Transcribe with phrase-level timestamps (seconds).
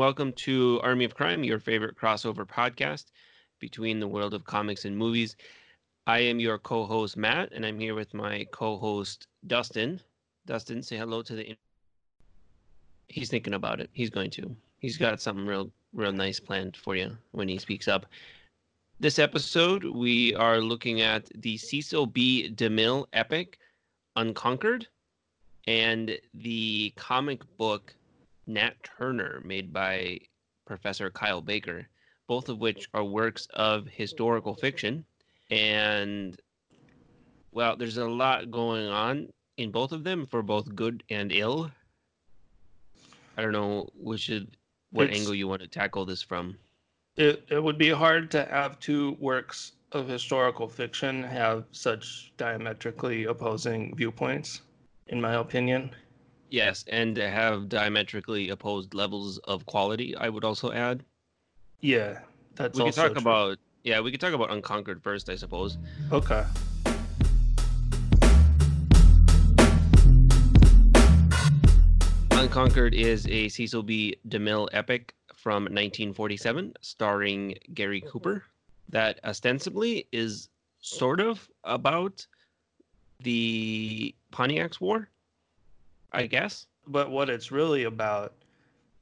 [0.00, 3.10] Welcome to Army of Crime, your favorite crossover podcast
[3.58, 5.36] between the world of comics and movies.
[6.06, 10.00] I am your co-host Matt, and I'm here with my co-host Dustin.
[10.46, 11.54] Dustin, say hello to the.
[13.08, 13.90] He's thinking about it.
[13.92, 14.56] He's going to.
[14.78, 18.06] He's got something real, real nice planned for you when he speaks up.
[19.00, 22.50] This episode, we are looking at the Cecil B.
[22.54, 23.58] DeMille epic,
[24.16, 24.86] Unconquered,
[25.66, 27.94] and the comic book
[28.52, 30.20] Nat Turner, made by
[30.66, 31.88] Professor Kyle Baker,
[32.26, 32.62] both of hmm.
[32.62, 35.04] which are works of historical fiction.
[35.50, 36.40] And,
[37.52, 41.70] well, there's a lot going on in both of them for both good and ill.
[43.36, 44.46] I don't know which is,
[44.90, 46.58] what It's- angle you want to tackle this from.
[47.16, 53.24] It, it would be hard to have two works of historical fiction have such diametrically
[53.24, 54.62] opposing viewpoints,
[55.08, 55.90] in my opinion.
[56.50, 61.04] Yes, and to have diametrically opposed levels of quality, I would also add.
[61.80, 62.18] Yeah,
[62.56, 63.20] that's we could talk true.
[63.20, 65.78] about yeah, we could talk about Unconquered first, I suppose.
[66.10, 66.44] Okay.
[72.32, 74.16] Unconquered is a Cecil B.
[74.28, 78.44] DeMille epic from 1947, starring Gary Cooper,
[78.88, 80.48] that ostensibly is
[80.80, 82.26] sort of about
[83.20, 85.08] the Pontiac's War,
[86.12, 86.66] I guess.
[86.86, 88.34] But what it's really about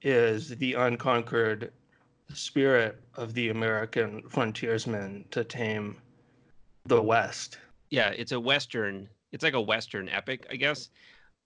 [0.03, 1.73] is the unconquered
[2.35, 5.97] spirit of the American frontiersmen to tame
[6.85, 7.59] the West.
[7.91, 9.09] Yeah, it's a Western.
[9.33, 10.91] It's like a Western epic, I guess.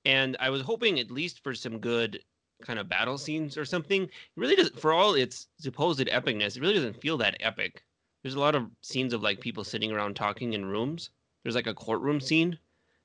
[0.05, 2.20] And I was hoping at least for some good
[2.62, 4.02] kind of battle scenes or something.
[4.02, 7.83] It really does for all its supposed epicness, it really doesn't feel that epic.
[8.22, 11.11] There's a lot of scenes of like people sitting around talking in rooms.
[11.42, 12.58] There's like a courtroom scene.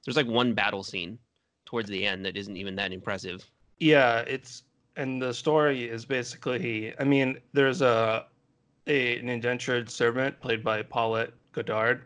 [0.05, 1.17] There's like one battle scene
[1.67, 3.45] towards the end that isn't even that impressive.
[3.77, 4.63] Yeah, it's
[4.95, 8.25] and the story is basically I mean, there's a,
[8.87, 12.05] a an indentured servant played by Paulette Goddard,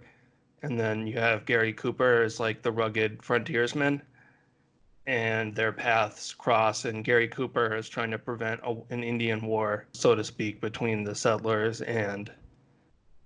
[0.64, 4.02] and then you have Gary Cooper as like the rugged frontiersman,
[5.06, 9.86] and their paths cross, and Gary Cooper is trying to prevent a, an Indian war,
[9.94, 12.32] so to speak, between the settlers and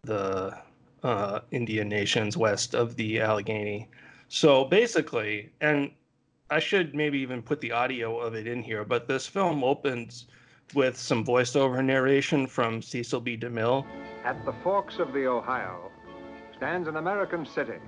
[0.03, 0.57] the
[1.01, 3.87] uh, Indian nations west of the Allegheny.
[4.27, 5.91] So basically, and
[6.49, 10.27] I should maybe even put the audio of it in here, but this film opens
[10.75, 13.35] with some voiceover narration from Cecil B.
[13.35, 13.83] DeMille.
[14.23, 15.91] At the forks of the Ohio
[16.55, 17.79] stands an American city,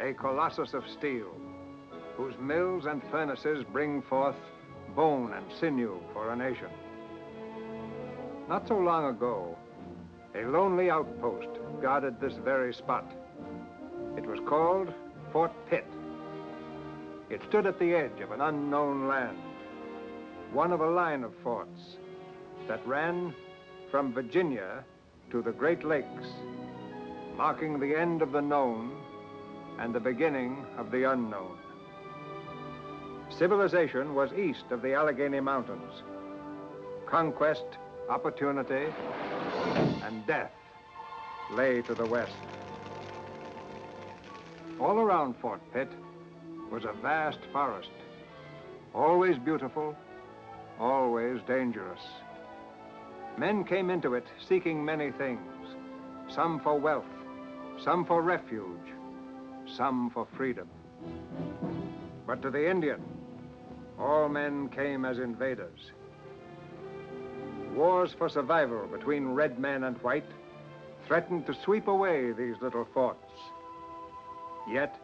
[0.00, 1.34] a colossus of steel,
[2.16, 4.36] whose mills and furnaces bring forth
[4.94, 6.70] bone and sinew for a nation.
[8.48, 9.58] Not so long ago,
[10.36, 11.48] a lonely outpost
[11.82, 13.10] guarded this very spot.
[14.16, 14.94] It was called
[15.32, 15.86] Fort Pitt.
[17.34, 19.36] It stood at the edge of an unknown land,
[20.52, 21.96] one of a line of forts
[22.68, 23.34] that ran
[23.90, 24.84] from Virginia
[25.32, 26.28] to the Great Lakes,
[27.36, 28.92] marking the end of the known
[29.80, 31.58] and the beginning of the unknown.
[33.30, 36.04] Civilization was east of the Allegheny Mountains.
[37.04, 37.66] Conquest,
[38.08, 38.86] opportunity,
[40.04, 40.52] and death
[41.50, 42.36] lay to the west.
[44.78, 45.90] All around Fort Pitt
[46.74, 47.92] was a vast forest,
[48.92, 49.96] always beautiful,
[50.80, 52.00] always dangerous.
[53.38, 55.38] Men came into it seeking many things,
[56.28, 57.04] some for wealth,
[57.80, 58.88] some for refuge,
[59.76, 60.68] some for freedom.
[62.26, 63.00] But to the Indian,
[63.96, 65.92] all men came as invaders.
[67.72, 70.26] Wars for survival between red men and white
[71.06, 73.30] threatened to sweep away these little forts.
[74.68, 75.03] Yet,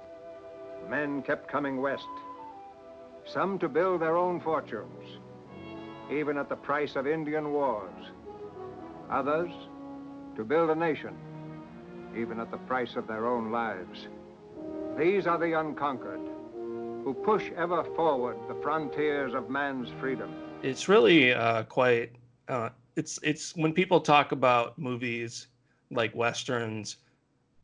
[0.90, 2.08] men kept coming west,
[3.24, 5.18] some to build their own fortunes,
[6.10, 8.10] even at the price of Indian wars.
[9.08, 9.52] Others
[10.34, 11.14] to build a nation,
[12.16, 14.08] even at the price of their own lives.
[14.98, 16.20] These are the unconquered,
[17.04, 20.34] who push ever forward the frontiers of man's freedom.
[20.62, 22.16] It's really uh, quite.
[22.48, 25.46] Uh, it's it's when people talk about movies
[25.92, 26.96] like westerns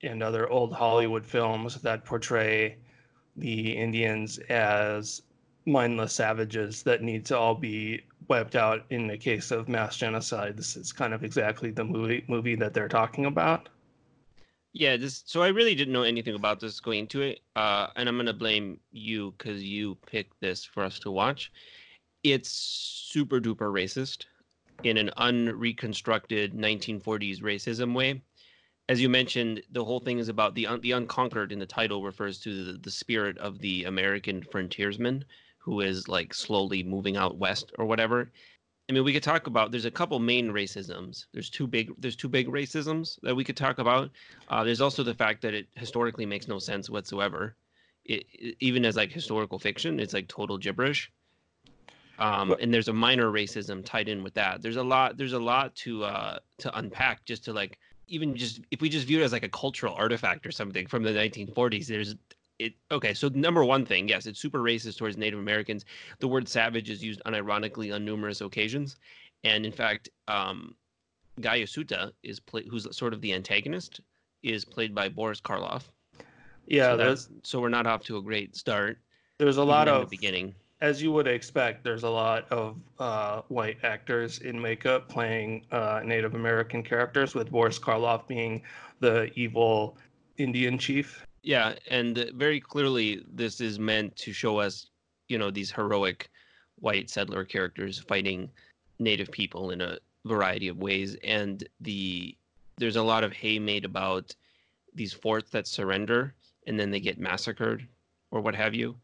[0.02, 2.76] and other old Hollywood films that portray
[3.37, 5.23] the Indians as
[5.67, 10.56] mindless savages that need to all be wiped out in the case of mass genocide.
[10.56, 13.69] This is kind of exactly the movie movie that they're talking about.
[14.73, 15.23] Yeah, this.
[15.27, 18.33] So I really didn't know anything about this going into it, uh, and I'm gonna
[18.33, 21.53] blame you because you picked this for us to watch.
[22.23, 24.27] It's super duper racist
[24.83, 28.23] in an unreconstructed 1940s racism way.
[28.88, 31.50] As you mentioned, the whole thing is about the un- the unconquered.
[31.50, 35.25] In the title, refers to the, the spirit of the American frontiersman
[35.59, 38.31] who is like slowly moving out west or whatever.
[38.88, 39.73] I mean, we could talk about.
[39.73, 41.27] There's a couple main racisms.
[41.33, 41.91] There's two big.
[41.99, 44.11] There's two big racisms that we could talk about.
[44.49, 47.56] Uh, there's also the fact that it historically makes no sense whatsoever.
[48.05, 51.11] It, it, even as like historical fiction, it's like total gibberish.
[52.21, 54.62] Um, and there's a minor racism tied in with that.
[54.62, 55.17] There's a lot.
[55.17, 59.06] There's a lot to uh, to unpack just to like even just if we just
[59.06, 61.87] view it as like a cultural artifact or something from the 1940s.
[61.87, 62.14] There's
[62.58, 65.85] it okay so number one thing yes it's super racist towards native americans.
[66.20, 68.97] The word savage is used unironically on numerous occasions.
[69.44, 70.75] And in fact um
[71.41, 74.00] Guyasuta is play, who's sort of the antagonist
[74.43, 75.82] is played by boris karloff.
[76.67, 78.99] Yeah so, there's so we're not off to a great start
[79.38, 83.40] there's a lot of the beginning as you would expect there's a lot of uh,
[83.49, 88.62] white actors in makeup playing uh, native american characters with boris karloff being
[89.00, 89.96] the evil
[90.38, 91.26] indian chief.
[91.43, 94.88] Yeah, and very clearly this is meant to show us,
[95.28, 96.28] you know, these heroic
[96.76, 98.50] white settler characters fighting
[98.99, 102.37] native people in a variety of ways and the
[102.78, 104.34] there's a lot of hay made about
[104.94, 106.34] these forts that surrender
[106.67, 107.87] and then they get massacred
[108.32, 108.96] or what have you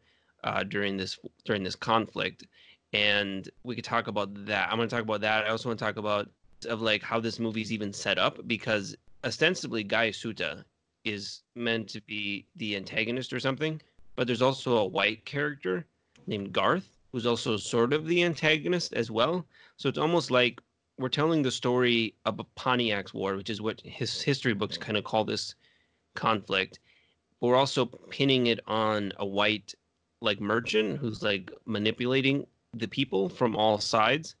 [0.43, 2.45] uh, during this during this conflict
[2.93, 5.79] and we could talk about that i'm going to talk about that i also want
[5.79, 6.29] to talk about
[6.65, 10.63] of like how this movie's even set up because ostensibly Guyasuta
[11.03, 13.81] is meant to be the antagonist or something,
[14.15, 15.85] but there's also a white character
[16.27, 19.45] named Garth who's also sort of the antagonist as well.
[19.77, 20.61] So it's almost like
[20.97, 24.97] we're telling the story of a Pontiac's War, which is what his history books kind
[24.97, 25.55] of call this
[26.15, 26.79] conflict.
[27.39, 29.75] But we're also pinning it on a white
[30.23, 34.35] like merchant who's like manipulating the people from all sides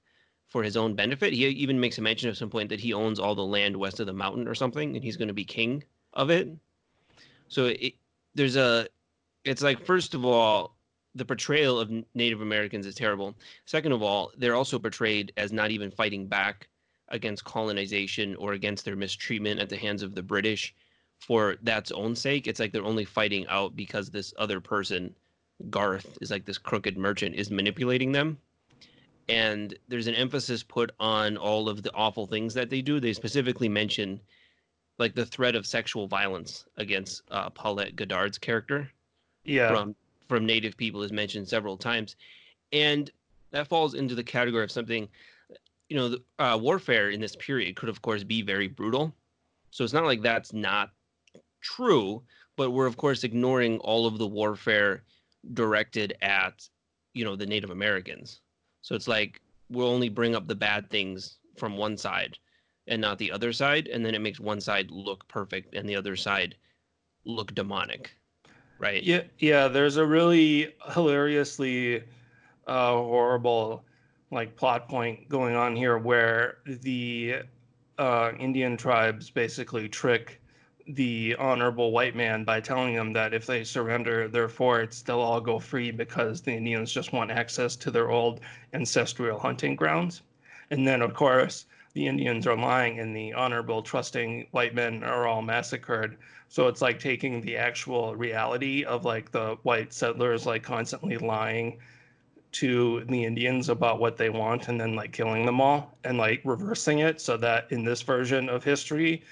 [0.47, 1.33] for his own benefit.
[1.33, 3.99] He even makes a mention at some point that he owns all the land west
[3.99, 5.83] of the mountain or something, and he's going to be king
[6.13, 6.49] of it.
[7.47, 7.93] So it,
[8.33, 8.87] there's a,
[9.43, 10.77] it's like first of all,
[11.15, 13.35] the portrayal of Native Americans is terrible.
[13.65, 16.69] Second of all, they're also portrayed as not even fighting back
[17.09, 20.73] against colonization or against their mistreatment at the hands of the British
[21.19, 22.47] for that's own sake.
[22.47, 25.13] It's like they're only fighting out because this other person,
[25.69, 28.37] Garth, is like this crooked merchant, is manipulating them.
[29.29, 32.99] And there's an emphasis put on all of the awful things that they do.
[32.99, 34.19] They specifically mention
[34.99, 38.89] like the threat of sexual violence against uh, Paulette Goddard's character.
[39.43, 39.69] Yeah.
[39.69, 39.95] From
[40.29, 42.15] from Native people is mentioned several times,
[42.71, 43.11] and
[43.51, 45.07] that falls into the category of something.
[45.89, 49.13] You know, the, uh, warfare in this period could, of course, be very brutal.
[49.69, 50.91] So it's not like that's not
[51.61, 52.23] true,
[52.55, 55.03] but we're of course ignoring all of the warfare
[55.53, 56.67] directed at,
[57.13, 58.41] you know, the Native Americans.
[58.81, 62.37] So it's like we'll only bring up the bad things from one side
[62.87, 65.95] and not the other side and then it makes one side look perfect and the
[65.95, 66.55] other side
[67.25, 68.11] look demonic
[68.79, 72.03] right yeah yeah there's a really hilariously
[72.67, 73.85] uh, horrible
[74.31, 77.35] like plot point going on here where the
[77.99, 80.41] uh, indian tribes basically trick
[80.87, 85.39] the honorable white man by telling them that if they surrender their forts, they'll all
[85.39, 88.41] go free because the Indians just want access to their old
[88.73, 90.21] ancestral hunting grounds.
[90.71, 95.27] And then, of course, the Indians are lying and the honorable, trusting white men are
[95.27, 96.17] all massacred.
[96.49, 101.79] So it's like taking the actual reality of like the white settlers like constantly lying
[102.53, 106.41] to the Indians about what they want and then like killing them all and like
[106.43, 109.23] reversing it so that in this version of history,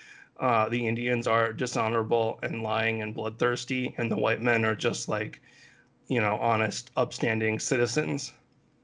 [0.42, 5.08] uh, the Indians are dishonorable and lying and bloodthirsty, and the white men are just
[5.08, 5.42] like,
[6.08, 8.34] you know, honest, upstanding citizens.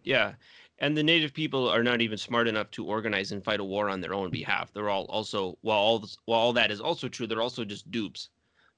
[0.04, 0.34] Yeah
[0.80, 3.90] and the native people are not even smart enough to organize and fight a war
[3.90, 4.72] on their own behalf.
[4.74, 7.90] They're all also while all this, while all that is also true, they're also just
[7.90, 8.30] dupes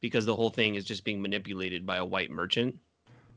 [0.02, 2.78] because the whole thing is just being manipulated by a white merchant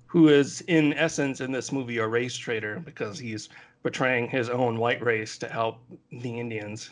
[0.06, 3.48] who is in essence in this movie a race traitor because he's
[3.82, 5.78] betraying his own white race to help
[6.10, 6.90] the Indians.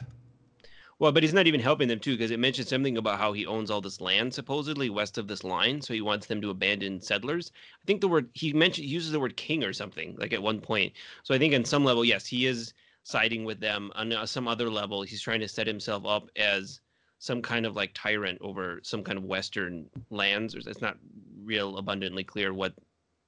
[1.00, 3.47] Well, but he's not even helping them too, because it mentions something about how he
[3.47, 7.00] owns all this land supposedly west of this line, so he wants them to abandon
[7.00, 7.52] settlers.
[7.83, 10.42] I think the word he mentioned he uses the word king or something like at
[10.42, 10.92] one point.
[11.23, 13.90] So I think on some level, yes, he is siding with them.
[13.95, 16.80] On uh, some other level, he's trying to set himself up as
[17.19, 20.54] some kind of like tyrant over some kind of western lands.
[20.54, 20.99] It's not
[21.42, 22.75] real abundantly clear what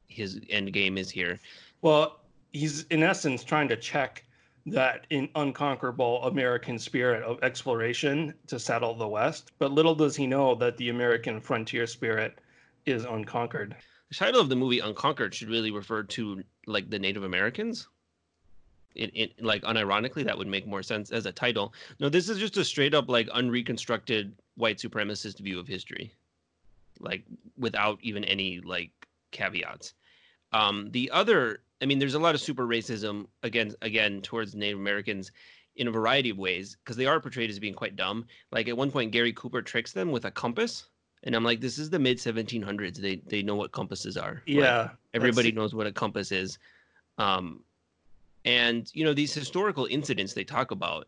[0.09, 1.41] his end game is here.
[1.81, 2.21] Well,
[2.53, 4.27] he's in essence trying to check
[4.67, 9.51] that in unconquerable American spirit of exploration to settle the West.
[9.59, 12.39] But little does he know that the American frontier spirit
[12.87, 13.75] is unconquered.
[14.09, 17.89] The title of the movie Unconquered should really refer to like the Native Americans.
[18.95, 21.73] It, it like unironically that would make more sense as a title.
[21.99, 26.13] No, this is just a straight up like unreconstructed white supremacist view of history.
[27.01, 27.25] Like
[27.57, 28.91] without even any like
[29.31, 29.95] caveats.
[30.53, 34.79] Um, the other I mean, there's a lot of super racism again, again towards Native
[34.79, 35.33] Americans
[35.77, 38.27] in a variety of ways because they are portrayed as being quite dumb.
[38.53, 40.87] Like at one point, Gary Cooper tricks them with a compass,
[41.25, 42.97] and I'm like, this is the mid 1700s.
[42.97, 44.43] They they know what compasses are.
[44.47, 46.59] Yeah, like, everybody knows what a compass is.
[47.19, 47.65] Um,
[48.45, 51.07] and you know these historical incidents they talk about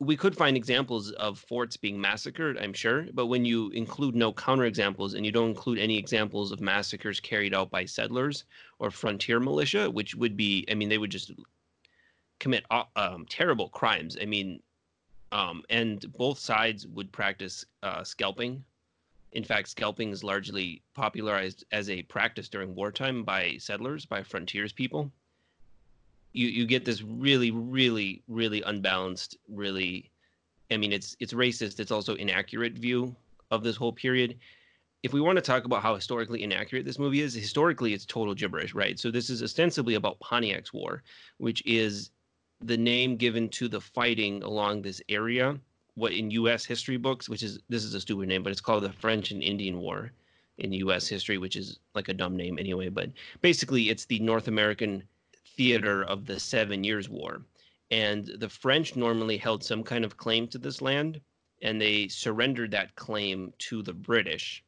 [0.00, 4.32] we could find examples of forts being massacred, I'm sure, but when you include no
[4.32, 8.44] counterexamples and you don't include any examples of massacres carried out by settlers
[8.78, 11.32] or frontier militia, which would be, I mean, they would just
[12.40, 14.16] commit uh, um, terrible crimes.
[14.20, 14.60] I mean,
[15.30, 18.64] um, and both sides would practice uh, scalping.
[19.32, 24.72] In fact, scalping is largely popularized as a practice during wartime by settlers, by frontiers
[24.72, 25.12] people
[26.34, 30.10] you you get this really really really unbalanced really
[30.70, 33.16] i mean it's it's racist it's also inaccurate view
[33.54, 34.38] of this whole period.
[35.02, 38.34] If we want to talk about how historically inaccurate this movie is historically it's total
[38.34, 38.98] gibberish right?
[38.98, 41.02] So this is ostensibly about pontiac's war
[41.38, 42.10] which is
[42.60, 45.58] the name given to the fighting along this area
[45.96, 48.82] what in us history books which is this is a stupid name but it's called
[48.82, 50.10] the french and indian war
[50.58, 53.10] in us history which is like a dumb name anyway but
[53.42, 55.02] basically it's the north american
[55.56, 57.42] theater of the Seven Years' War.
[57.90, 61.20] And the French normally held some kind of claim to this land,
[61.62, 64.64] and they surrendered that claim to the British.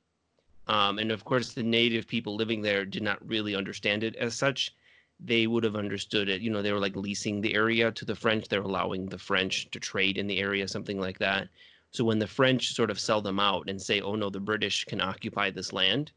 [0.69, 4.35] Um, and of course, the native people living there did not really understand it as
[4.35, 4.75] such.
[5.19, 6.43] They would have understood it.
[6.43, 8.49] You know, they were like leasing the area to the French.
[8.49, 11.49] They're allowing the French to trade in the area, something like that.
[11.93, 14.85] So when the French sort of sell them out and say, oh no, the British
[14.85, 16.12] can occupy this land,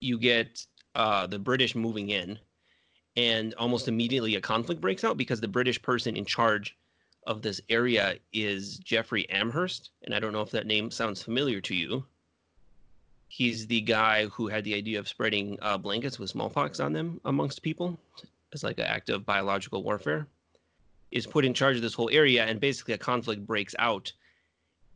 [0.00, 2.38] you get uh, the British moving in
[3.16, 6.76] and almost immediately a conflict breaks out because the British person in charge
[7.26, 11.60] of this area is Jeffrey Amherst, and I don't know if that name sounds familiar
[11.62, 12.04] to you.
[13.28, 17.20] He's the guy who had the idea of spreading uh, blankets with smallpox on them
[17.24, 17.98] amongst people
[18.52, 20.28] as like an act of biological warfare.
[21.10, 24.12] Is put in charge of this whole area, and basically a conflict breaks out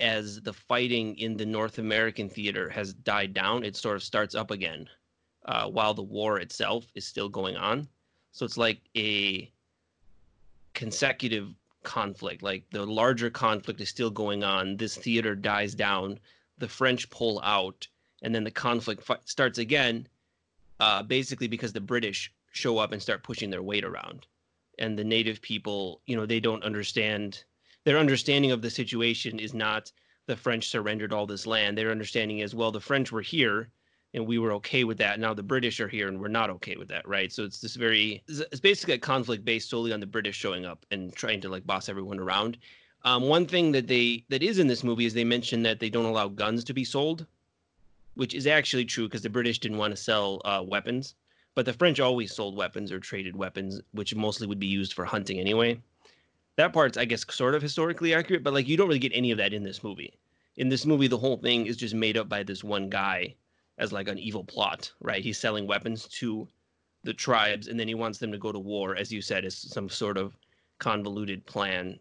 [0.01, 3.65] as the fighting in the North American theater has died down.
[3.65, 4.89] It sort of starts up again
[5.47, 7.89] uh, while the war itself is still going on
[8.33, 9.51] so it's like a
[10.75, 11.49] consecutive
[11.83, 12.43] conflict.
[12.43, 14.77] Like the larger conflict is still going on.
[14.77, 16.19] This theater dies down.
[16.59, 17.89] The French pull out,
[18.23, 20.07] and then the conflict fi- starts again.
[20.79, 24.27] Uh, basically, because the British show up and start pushing their weight around,
[24.79, 27.45] and the native people, you know, they don't understand.
[27.85, 29.91] Their understanding of the situation is not
[30.27, 31.77] the French surrendered all this land.
[31.77, 33.71] Their understanding is, well, the French were here
[34.15, 35.21] and we were okay with that.
[35.21, 37.33] Now the British are here and we're not okay with that, right?
[37.33, 40.85] So it's this very it's basically a conflict based solely on the British showing up
[40.91, 42.59] and trying to like boss everyone around.
[43.05, 45.91] Um, one thing that they that is in this movie is they mention that they
[45.91, 47.27] don't allow guns to be sold,
[48.15, 51.15] which is actually true because the British didn't want to sell uh, weapons,
[51.55, 55.05] but the French always sold weapons or traded weapons, which mostly would be used for
[55.05, 55.81] hunting anyway.
[56.57, 59.31] That part's I guess sort of historically accurate, but like you don't really get any
[59.31, 60.15] of that in this movie.
[60.57, 63.37] In this movie, the whole thing is just made up by this one guy
[63.81, 65.25] as like an evil plot, right?
[65.25, 66.47] He's selling weapons to
[67.03, 69.57] the tribes, and then he wants them to go to war, as you said, as
[69.57, 70.37] some sort of
[70.79, 71.99] convoluted plan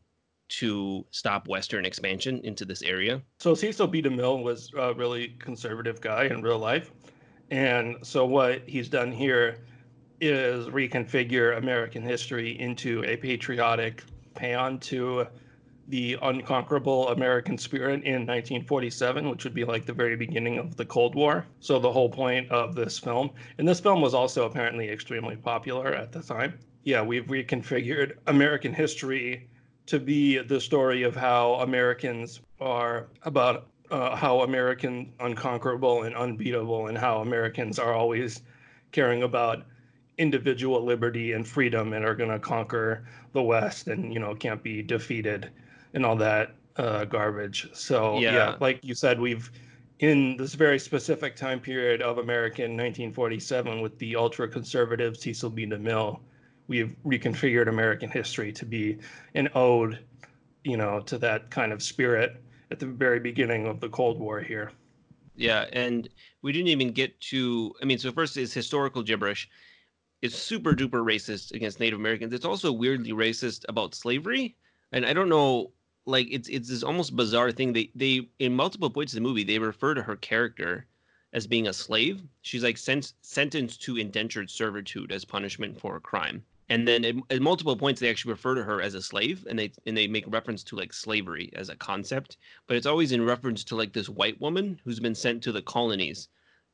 [0.50, 3.22] to stop Western expansion into this area.
[3.40, 4.02] So Cecil B.
[4.02, 6.92] DeMille was a really conservative guy in real life.
[7.50, 9.60] And so what he's done here
[10.20, 14.04] is reconfigure American history into a patriotic
[14.36, 15.28] paean to
[15.90, 20.86] the unconquerable American spirit in 1947, which would be like the very beginning of the
[20.86, 21.48] Cold War.
[21.60, 25.94] So the whole point of this film, and this film was also apparently extremely popular
[25.96, 26.60] at the time.
[26.84, 29.48] Yeah, we've reconfigured American history
[29.88, 36.88] to be the story of how Americans are about uh, how American unconquerable and unbeatable,
[36.88, 38.44] and how Americans are always
[38.92, 39.66] caring about
[40.20, 44.62] individual liberty and freedom and are going to conquer the West and you know can't
[44.62, 45.50] be defeated
[45.94, 47.68] and all that uh, garbage.
[47.74, 48.34] So yeah.
[48.34, 49.52] yeah, like you said, we've
[50.00, 55.66] in this very specific time period of American 1947 with the ultra conservative Cecil B.
[55.66, 56.20] DeMille,
[56.68, 58.98] we've reconfigured American history to be
[59.36, 60.00] an ode,
[60.64, 62.42] you know, to that kind of spirit
[62.72, 64.72] at the very beginning of the Cold War here.
[65.36, 66.08] Yeah, and
[66.42, 67.74] we didn't even get to.
[67.82, 69.50] I mean, so first is historical gibberish.
[70.22, 72.34] It's super duper racist against Native Americans.
[72.34, 74.58] It's also weirdly racist about slavery,
[74.92, 75.72] and I don't know
[76.10, 77.74] like it's it's this almost bizarre thing.
[77.74, 80.86] They they in multiple points in the movie they refer to her character
[81.34, 82.22] as being a slave.
[82.42, 86.44] She's like sent, sentenced to indentured servitude as punishment for a crime.
[86.70, 89.58] And then at, at, multiple points they actually refer to her as a slave, and
[89.58, 92.38] they and they make reference to like slavery as a concept,
[92.68, 95.62] but it's always in reference to like this white woman who's been sent to the
[95.64, 96.30] colonies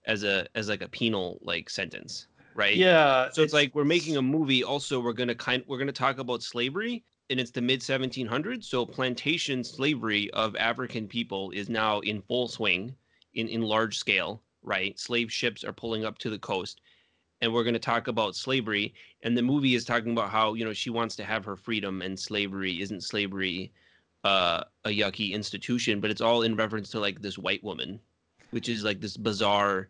[0.05, 2.27] as a as like a penal like sentence.
[2.55, 2.75] right?
[2.75, 3.29] Yeah.
[3.31, 4.63] So it's, like we're making a movie.
[4.63, 8.63] Also, we're gonna kind we're gonna talk about slavery, and it's the mid 1700s.
[8.63, 12.95] So plantation slavery of African people is now in full swing,
[13.33, 14.41] in in large scale.
[14.63, 16.81] Right, slave ships are pulling up to the coast,
[17.41, 18.95] and we're going to talk about slavery.
[19.21, 22.01] And the movie is talking about how you know she wants to have her freedom,
[22.01, 23.71] and slavery isn't slavery
[24.23, 27.99] uh, a yucky institution, but it's all in reference to like this white woman,
[28.51, 29.89] which is like this bizarre.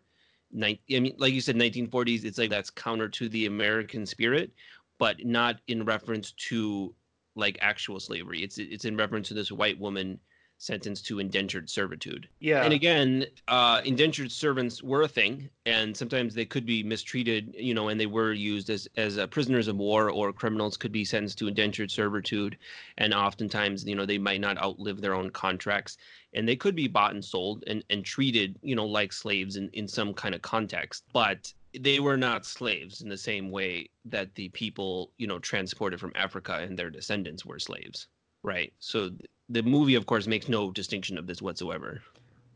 [0.62, 2.24] I mean, like you said, 1940s.
[2.24, 4.52] It's like that's counter to the American spirit,
[4.98, 6.94] but not in reference to
[7.36, 8.42] like actual slavery.
[8.42, 10.18] It's it's in reference to this white woman
[10.58, 12.28] sentenced to indentured servitude.
[12.40, 12.62] Yeah.
[12.62, 17.74] And again, uh, indentured servants were a thing, and sometimes they could be mistreated, you
[17.74, 21.04] know, and they were used as as uh, prisoners of war or criminals could be
[21.04, 22.56] sentenced to indentured servitude,
[22.98, 25.98] and oftentimes, you know, they might not outlive their own contracts,
[26.32, 29.68] and they could be bought and sold and and treated, you know, like slaves in
[29.74, 34.34] in some kind of context, but they were not slaves in the same way that
[34.34, 38.08] the people, you know, transported from Africa and their descendants were slaves
[38.46, 38.72] right?
[38.78, 39.10] So
[39.50, 42.00] the movie, of course, makes no distinction of this whatsoever.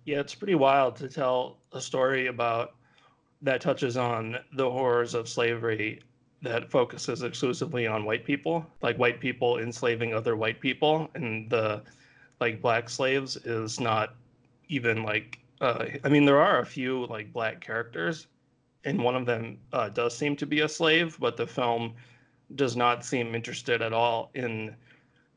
[0.06, 2.74] Yeah, it's pretty wild to tell a story about
[3.42, 6.00] that touches on the horrors of slavery
[6.42, 11.82] that focuses exclusively on white people, like white people enslaving other white people, and the
[12.40, 14.14] like black slaves is not
[14.68, 15.38] even like.
[15.60, 18.28] Uh, I mean, there are a few like black characters,
[18.84, 21.94] and one of them uh, does seem to be a slave, but the film
[22.54, 24.74] does not seem interested at all in,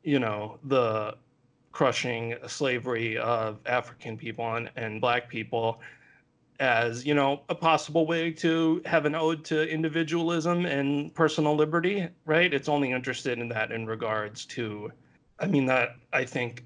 [0.04, 1.16] you know, the
[1.72, 5.82] crushing slavery of African people and, and black people
[6.60, 12.08] as you know a possible way to have an ode to individualism and personal liberty
[12.26, 12.54] right?
[12.54, 14.92] It's only interested in that in regards to
[15.40, 16.64] i mean that i think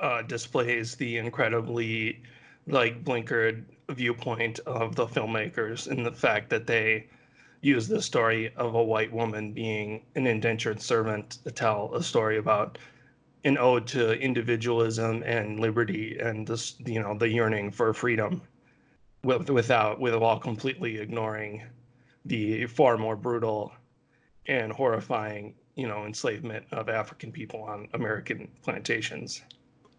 [0.00, 2.22] uh, displays the incredibly
[2.66, 7.06] like blinkered viewpoint of the filmmakers in the fact that they
[7.60, 12.38] use the story of a white woman being an indentured servant to tell a story
[12.38, 12.78] about
[13.44, 18.40] an ode to individualism and liberty and this you know the yearning for freedom
[19.22, 21.62] with, without with while completely ignoring
[22.24, 23.72] the far more brutal
[24.46, 29.42] and horrifying you know enslavement of african people on american plantations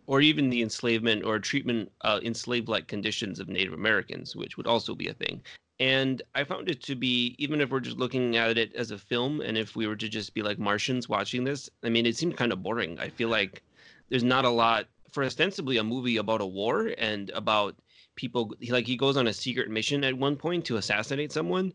[0.08, 4.68] or even the enslavement or treatment uh, enslaved like conditions of native americans which would
[4.68, 5.42] also be a thing
[5.80, 8.98] and I found it to be, even if we're just looking at it as a
[8.98, 12.16] film, and if we were to just be like Martians watching this, I mean, it
[12.16, 12.98] seemed kind of boring.
[12.98, 13.62] I feel like
[14.10, 17.76] there's not a lot for ostensibly a movie about a war and about
[18.16, 18.54] people.
[18.70, 21.74] Like he goes on a secret mission at one point to assassinate someone,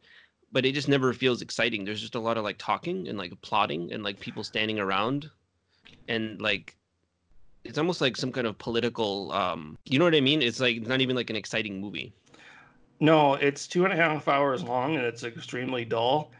[0.50, 1.84] but it just never feels exciting.
[1.84, 5.28] There's just a lot of like talking and like plotting and like people standing around,
[6.08, 6.74] and like
[7.64, 9.32] it's almost like some kind of political.
[9.32, 10.42] um You know what I mean?
[10.42, 12.12] It's like it's not even like an exciting movie.
[13.00, 16.32] No, it's two and a half hours long and it's extremely dull.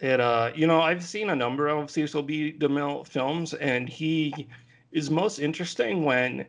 [0.00, 2.54] It uh you know, I've seen a number of Cecil B.
[2.58, 4.48] DeMille films and he
[4.92, 6.46] is most interesting when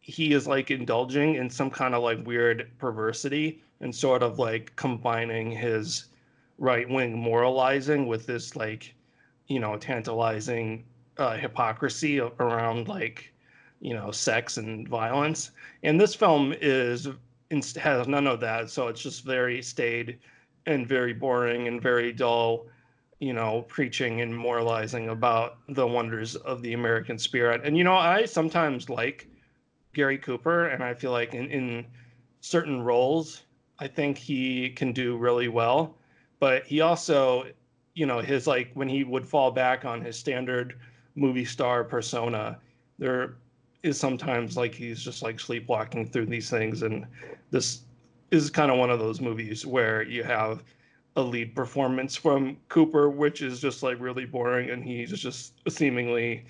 [0.00, 4.74] he is like indulging in some kind of like weird perversity and sort of like
[4.76, 6.06] combining his
[6.58, 8.94] right wing moralizing with this like
[9.46, 10.84] you know tantalizing
[11.18, 13.32] uh, hypocrisy around like
[13.80, 17.08] you know sex and violence and this film is
[17.50, 18.70] has none of that.
[18.70, 20.18] So it's just very staid
[20.66, 22.66] and very boring and very dull,
[23.20, 27.62] you know, preaching and moralizing about the wonders of the American spirit.
[27.64, 29.28] And, you know, I sometimes like
[29.94, 31.86] Gary Cooper, and I feel like in, in
[32.40, 33.42] certain roles,
[33.78, 35.96] I think he can do really well.
[36.40, 37.46] But he also,
[37.94, 40.78] you know, his like when he would fall back on his standard
[41.14, 42.58] movie star persona,
[42.98, 43.38] there
[43.82, 47.06] is sometimes like he's just like sleepwalking through these things and
[47.50, 47.82] this
[48.30, 50.62] is kind of one of those movies where you have
[51.16, 56.44] a lead performance from Cooper which is just like really boring and he's just seemingly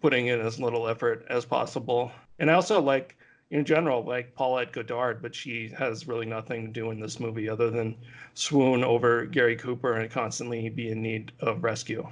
[0.00, 2.10] putting in as little effort as possible.
[2.38, 3.16] And I also like
[3.50, 7.48] in general like Paulette Goddard, but she has really nothing to do in this movie
[7.48, 7.96] other than
[8.34, 12.06] swoon over Gary Cooper and constantly be in need of rescue.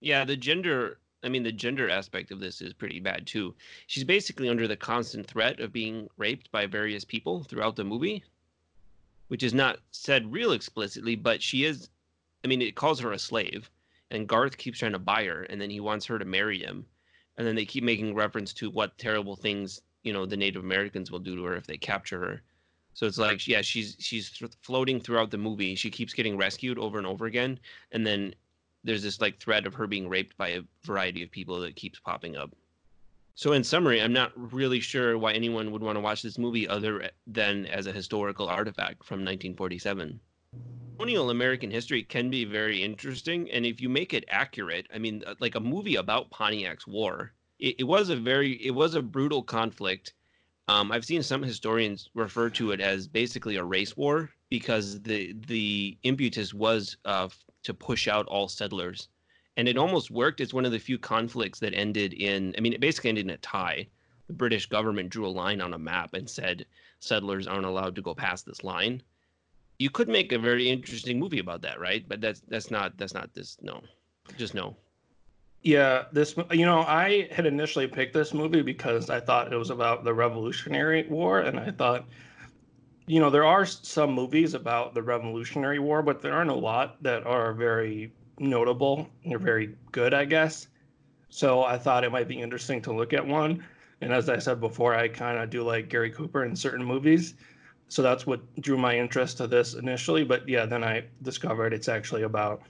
[0.00, 3.54] Yeah, the gender I mean, the gender aspect of this is pretty bad too.
[3.86, 8.24] She's basically under the constant threat of being raped by various people throughout the movie,
[9.28, 11.88] which is not said real explicitly, but she is.
[12.44, 13.70] I mean, it calls her a slave,
[14.10, 16.86] and Garth keeps trying to buy her, and then he wants her to marry him,
[17.36, 21.10] and then they keep making reference to what terrible things you know the Native Americans
[21.10, 22.42] will do to her if they capture her.
[22.94, 25.74] So it's like, yeah, she's she's floating throughout the movie.
[25.76, 27.58] She keeps getting rescued over and over again,
[27.92, 28.34] and then
[28.84, 31.98] there's this like thread of her being raped by a variety of people that keeps
[32.00, 32.50] popping up.
[33.34, 36.68] So in summary, I'm not really sure why anyone would want to watch this movie
[36.68, 40.20] other than as a historical artifact from 1947.
[40.98, 45.24] colonial American history can be very interesting, and if you make it accurate, I mean,
[45.26, 49.02] uh, like a movie about Pontiac's War, it, it was a very, it was a
[49.02, 50.12] brutal conflict.
[50.68, 55.34] Um, I've seen some historians refer to it as basically a race war because the
[55.46, 57.28] the impetus was uh,
[57.62, 59.08] to push out all settlers,
[59.56, 60.40] and it almost worked.
[60.40, 63.30] It's one of the few conflicts that ended in, I mean, it basically ended in
[63.30, 63.86] a tie.
[64.26, 66.66] The British government drew a line on a map and said
[67.00, 69.02] settlers aren't allowed to go past this line
[69.82, 72.08] you could make a very interesting movie about that, right?
[72.08, 73.58] But that's that's not that's not this.
[73.60, 73.82] No,
[74.36, 74.76] just no.
[75.62, 79.70] Yeah, this you know I had initially picked this movie because I thought it was
[79.70, 82.06] about the Revolutionary War, and I thought,
[83.06, 87.02] you know, there are some movies about the Revolutionary War, but there aren't a lot
[87.02, 90.68] that are very notable or very good, I guess.
[91.28, 93.64] So I thought it might be interesting to look at one.
[94.00, 97.34] And as I said before, I kind of do like Gary Cooper in certain movies
[97.92, 100.24] so that's what drew my interest to this initially.
[100.24, 102.62] But yeah, then I discovered it's actually about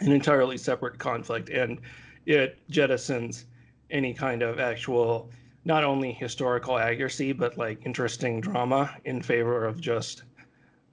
[0.00, 1.80] an entirely separate conflict, and
[2.26, 3.44] it jettisons
[3.90, 5.30] any kind of actual,
[5.66, 10.22] not only historical accuracy, but like interesting drama in favor of just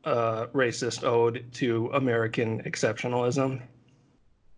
[0.05, 3.61] a racist ode to American exceptionalism.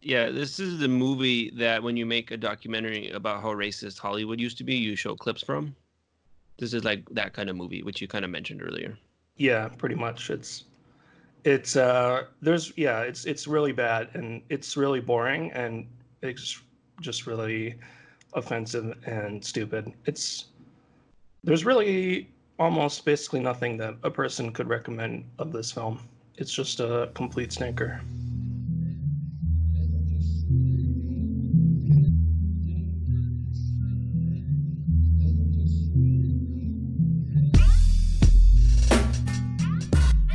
[0.01, 4.39] Yeah, this is the movie that when you make a documentary about how racist Hollywood
[4.39, 5.75] used to be, you show clips from.
[6.58, 8.97] This is like that kind of movie, which you kind of mentioned earlier.
[9.36, 10.30] Yeah, pretty much.
[10.30, 10.63] It's
[11.43, 15.86] it's uh there's yeah, it's it's really bad and it's really boring and
[16.21, 16.62] it's
[17.01, 17.75] just really
[18.36, 19.91] offensive and stupid.
[20.06, 20.45] It's
[21.43, 26.00] there's really almost basically nothing that a person could recommend of this film.
[26.38, 28.02] It's just a complete stinker.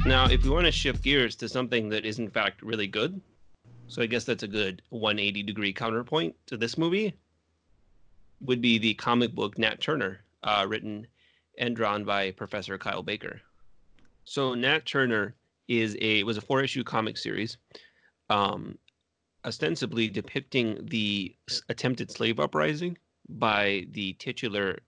[0.07, 3.21] Now, if we want to shift gears to something that is in fact really good,
[3.87, 7.15] so I guess that's a good 180 degree counterpoint to this movie,
[8.41, 11.07] would be the comic book Nat Turner, uh, written
[11.59, 13.41] and drawn by Professor Kyle Baker.
[14.25, 15.35] So Nat Turner
[15.69, 17.59] is a was a four issue comic series,
[18.29, 18.79] um,
[19.45, 21.35] ostensibly depicting the
[21.69, 22.97] attempted slave uprising
[23.29, 24.79] by the titular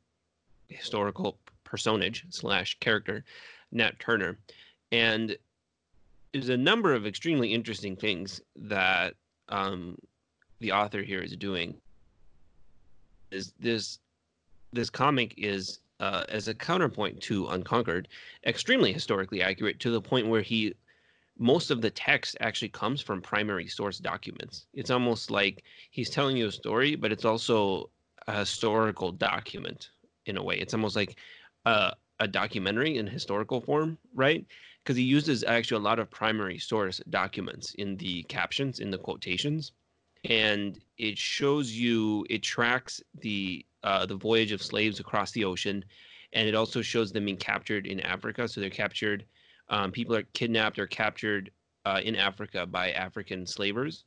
[0.68, 3.24] historical personage slash character
[3.70, 4.38] Nat Turner
[4.92, 5.36] and
[6.32, 9.14] there's a number of extremely interesting things that
[9.48, 9.96] um,
[10.60, 11.74] the author here is doing.
[13.32, 13.98] Is this
[14.72, 18.08] this comic is uh, as a counterpoint to Unconquered,
[18.46, 20.74] extremely historically accurate to the point where he
[21.38, 24.66] most of the text actually comes from primary source documents.
[24.74, 27.90] It's almost like he's telling you a story, but it's also
[28.28, 29.90] a historical document
[30.26, 30.56] in a way.
[30.56, 31.16] It's almost like
[31.64, 34.44] a, a documentary in historical form, right?
[34.82, 38.98] because he uses actually a lot of primary source documents in the captions, in the
[38.98, 39.72] quotations,
[40.24, 45.84] and it shows you it tracks the uh, the voyage of slaves across the ocean,
[46.32, 48.46] and it also shows them being captured in Africa.
[48.46, 49.24] So they're captured.
[49.68, 51.50] Um, people are kidnapped or captured
[51.84, 54.04] uh, in Africa by African slavers,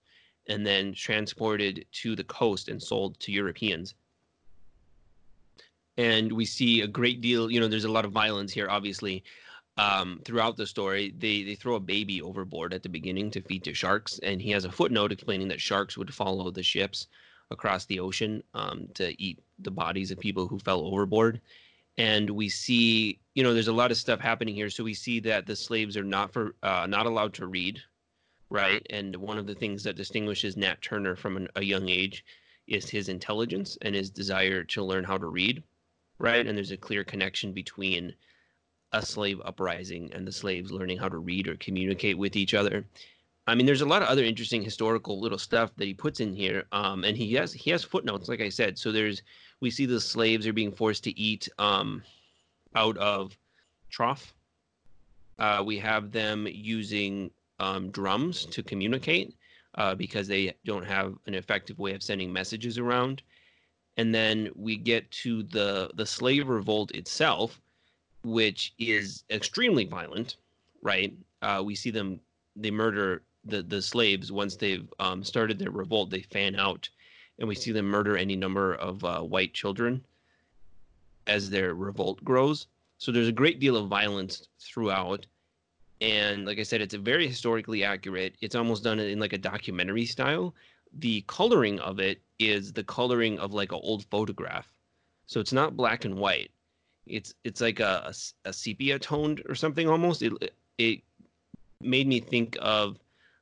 [0.48, 3.96] and then transported to the coast and sold to Europeans
[5.98, 9.24] and we see a great deal you know there's a lot of violence here obviously
[9.78, 13.64] um, throughout the story, they they throw a baby overboard at the beginning to feed
[13.66, 17.08] to sharks, and he has a footnote explaining that sharks would follow the ships
[17.52, 21.42] across the ocean um, to eat the bodies of people who fell overboard.
[21.98, 24.70] And we see, you know, there's a lot of stuff happening here.
[24.70, 27.82] So we see that the slaves are not for uh, not allowed to read,
[28.50, 28.86] right?
[28.90, 32.26] And one of the things that distinguishes Nat Turner from an, a young age
[32.68, 35.64] is his intelligence and his desire to learn how to read,
[36.18, 36.46] right?
[36.46, 38.14] And there's a clear connection between
[38.92, 42.86] a slave uprising and the slaves learning how to read or communicate with each other.
[43.48, 46.34] I mean, there's a lot of other interesting historical little stuff that he puts in
[46.34, 48.78] here, um, and he has he has footnotes, like I said.
[48.78, 49.22] So there's
[49.62, 52.02] we see the slaves are being forced to eat um,
[52.76, 53.38] out of
[53.90, 54.34] trough.
[55.38, 59.36] Uh, we have them using um, drums to communicate
[59.76, 63.22] uh, because they don't have an effective way of sending messages around.
[63.98, 67.62] And then we get to the the slave revolt itself,
[68.26, 70.38] which is extremely violent,
[70.82, 71.14] right?
[71.42, 72.20] Uh, we see them
[72.56, 76.10] they murder the the slaves once they've um, started their revolt.
[76.10, 76.90] They fan out,
[77.38, 80.04] and we see them murder any number of uh, white children
[81.28, 82.68] as their revolt grows.
[82.98, 85.28] So there's a great deal of violence throughout,
[86.02, 88.36] and like I said, it's a very historically accurate.
[88.42, 90.56] It's almost done in like a documentary style.
[90.98, 94.68] The coloring of it is the coloring of like an old photograph,
[95.28, 96.50] so it's not black and white
[97.06, 100.22] it's it's like a, a, a sepia toned or something almost.
[100.22, 100.34] It
[100.78, 101.02] it
[101.82, 103.00] made me think of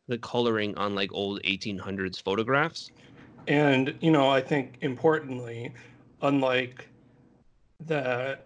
[0.07, 2.91] the coloring on like old 1800s photographs.
[3.47, 5.73] And, you know, I think importantly,
[6.21, 6.87] unlike
[7.85, 8.39] the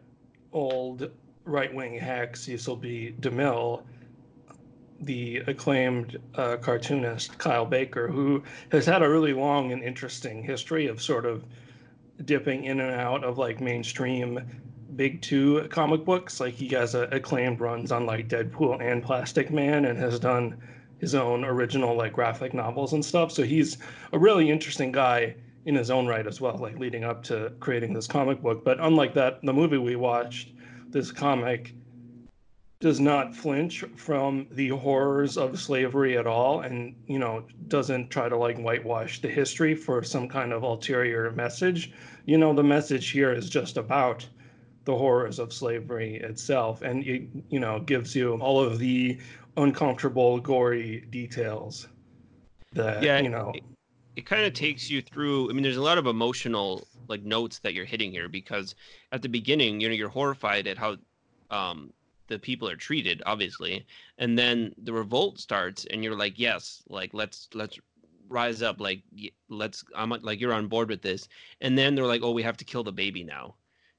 [0.54, 1.10] old
[1.46, 3.16] right wing hack Cecil B.
[3.20, 3.84] DeMille,
[5.02, 10.88] the acclaimed uh, cartoonist Kyle Baker, who has had a really long and interesting history
[10.88, 11.46] of sort of
[12.26, 14.40] dipping in and out of like mainstream
[14.98, 16.40] big two comic books.
[16.40, 20.62] Like he has a acclaimed runs on like Deadpool and Plastic Man and has done
[21.00, 23.32] his own original like graphic novels and stuff.
[23.32, 23.78] So he's
[24.12, 27.94] a really interesting guy in his own right as well, like leading up to creating
[27.94, 28.66] this comic book.
[28.66, 30.54] But unlike that, the movie we watched,
[30.90, 31.74] this comic
[32.80, 38.30] does not flinch from the horrors of slavery at all and you know doesn't try
[38.30, 41.92] to like whitewash the history for some kind of ulterior message
[42.26, 44.28] you know the message here is just about
[44.88, 49.20] the horrors of slavery itself and it you know gives you all of the
[49.58, 51.90] uncomfortable gory details
[52.72, 53.64] that Yeah, you know it,
[54.16, 55.50] it kind of takes you through.
[55.50, 58.76] I mean, there's a lot of emotional like notes that you're hitting here because
[59.12, 60.96] at the beginning, you know, you're horrified at how
[61.52, 61.92] um,
[62.28, 63.86] the people are treated, obviously,
[64.18, 67.78] and then the revolt starts, and you're like, yes, like let's let's
[68.30, 69.02] rise up, like
[69.50, 71.28] let's I'm like you're on board with this,
[71.60, 73.56] and then they're like, oh, we have to kill the baby now,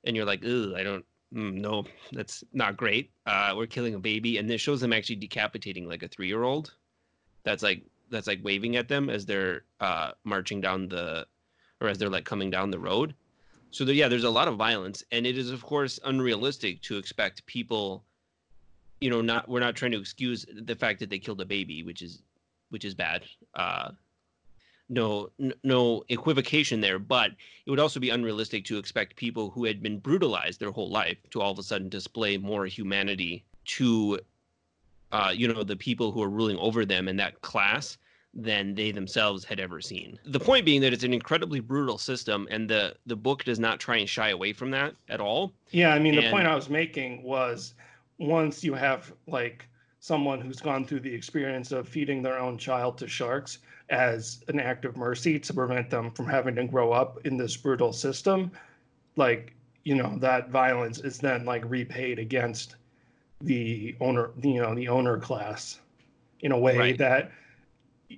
[0.09, 1.05] and you're like, ugh, I don't.
[1.33, 3.11] mm, No, that's not great.
[3.27, 6.73] Uh, we're killing a baby, and this shows them actually decapitating like a three-year-old.
[7.45, 11.27] That's like that's like waving at them as they're uh, marching down the,
[11.81, 13.15] or as they're like coming down the road.
[13.71, 16.97] So there, yeah, there's a lot of violence, and it is of course unrealistic to
[16.97, 18.03] expect people,
[19.03, 21.83] you know, not we're not trying to excuse the fact that they killed a baby,
[21.83, 22.23] which is,
[22.71, 23.25] which is bad.
[23.55, 23.91] Uh,
[24.89, 25.31] no,
[25.63, 27.33] no equivocation there, but
[27.67, 31.19] it would also be unrealistic to expect people who had been brutalized their whole life
[31.31, 34.19] to all of a sudden display more humanity to,
[35.13, 37.99] uh, you know, the people who are ruling over them in that class
[38.35, 40.19] than they themselves had ever seen.
[40.25, 43.81] The point being that it's an incredibly brutal system, and the the book does not
[43.81, 45.53] try and shy away from that at all.
[45.71, 47.75] Yeah, I mean, the point I was making was
[48.19, 49.67] once you have like
[50.01, 53.59] someone who's gone through the experience of feeding their own child to sharks
[53.91, 57.57] as an act of mercy to prevent them from having to grow up in this
[57.57, 58.51] brutal system,
[59.17, 62.77] like, you know, that violence is then like repaid against
[63.41, 65.81] the owner, you know, the owner class
[66.41, 66.99] in a way Right.
[66.99, 67.33] that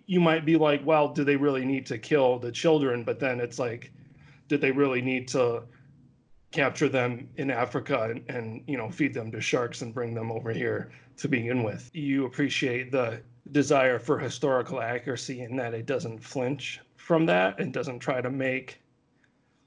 [0.06, 3.04] you might be like, well, do they really need to kill the children?
[3.04, 3.92] But then it's like,
[4.48, 5.62] did they really need to
[6.52, 10.32] capture them in Africa and, and you know feed them to sharks and bring them
[10.32, 11.90] over here to begin with.
[11.92, 13.20] You appreciate the
[13.52, 18.30] desire for historical accuracy in that it doesn't flinch from that and doesn't try to
[18.30, 18.80] make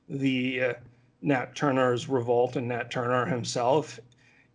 [0.10, 0.74] the uh,
[1.22, 4.00] Nat Turner's revolt and Nat Turner himself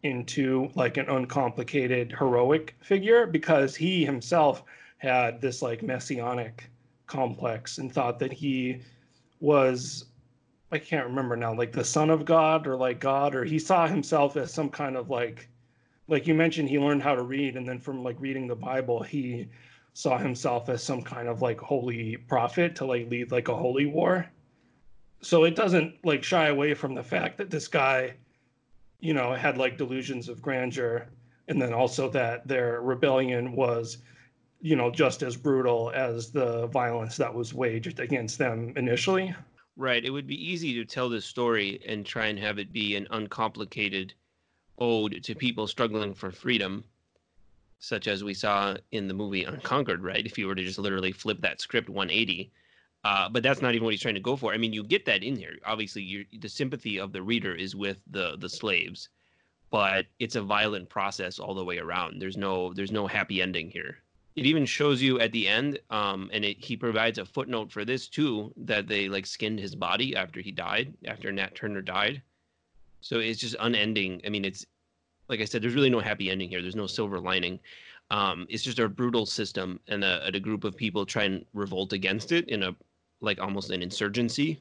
[0.03, 4.63] into like an uncomplicated heroic figure because he himself
[4.99, 6.71] had this like messianic
[7.07, 8.81] complex and thought that he
[9.41, 10.05] was
[10.71, 13.87] I can't remember now, like the son of God or like God, or he saw
[13.87, 15.49] himself as some kind of like,
[16.09, 19.03] like you mentioned, he learned how to read, and then from like reading the Bible,
[19.03, 19.47] he
[19.93, 23.87] saw himself as some kind of like holy prophet to like lead like a holy
[23.87, 24.27] war.
[25.21, 28.15] So it doesn't like shy away from the fact that this guy,
[29.01, 31.07] you know, had like delusions of grandeur,
[31.49, 33.99] and then also that their rebellion was,
[34.61, 39.35] you know, just as brutal as the violence that was waged against them initially.
[39.77, 40.05] Right.
[40.05, 43.07] It would be easy to tell this story and try and have it be an
[43.11, 44.15] uncomplicated
[44.79, 46.85] ode to people struggling for freedom,
[47.79, 50.25] such as we saw in the movie Unconquered, right?
[50.25, 52.51] If you were to just literally flip that script 180.
[53.05, 54.53] Uh, but that's not even what he's trying to go for.
[54.53, 55.57] I mean, you get that in here.
[55.65, 59.09] Obviously, the sympathy of the reader is with the the slaves,
[59.71, 62.21] but it's a violent process all the way around.
[62.21, 63.99] There's no there's no happy ending here
[64.39, 67.85] it even shows you at the end um and it he provides a footnote for
[67.85, 72.23] this too that they like skinned his body after he died after nat turner died
[73.01, 74.67] so it's just unending i mean it's
[75.29, 77.59] like i said there's really no happy ending here there's no silver lining
[78.11, 81.93] um it's just a brutal system and a, a group of people try and revolt
[81.93, 82.75] against it in a
[83.21, 84.61] like almost an insurgency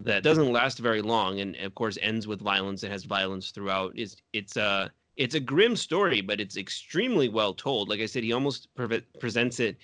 [0.00, 3.92] that doesn't last very long and of course ends with violence and has violence throughout
[3.96, 7.88] it's it's uh it's a grim story, but it's extremely well told.
[7.88, 9.76] Like I said, he almost pre- presents it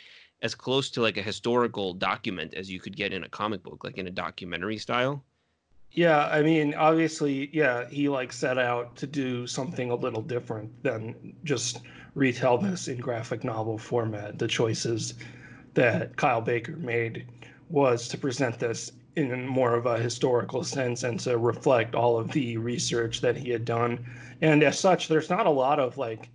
[0.42, 3.84] as close to like a historical document as you could get in a comic book,
[3.84, 5.24] like in a documentary style.
[5.94, 10.70] Yeah, I mean, obviously, yeah, he like set out to do something a little different
[10.82, 11.80] than just
[12.14, 14.38] retell this in graphic novel format.
[14.38, 15.14] The choices
[15.74, 17.26] that Kyle Baker made
[17.68, 22.32] was to present this in more of a historical sense and to reflect all of
[22.32, 23.98] the research that he had done.
[24.40, 26.30] And as such, there's not a lot of like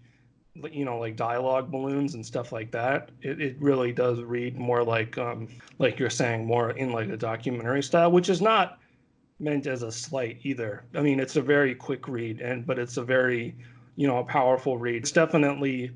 [0.71, 4.83] you know like dialogue balloons and stuff like that it, it really does read more
[4.83, 8.79] like um like you're saying more in like a documentary style which is not
[9.39, 10.83] meant as a slight either.
[10.95, 13.55] I mean it's a very quick read and but it's a very
[13.95, 15.03] you know a powerful read.
[15.03, 15.91] It's definitely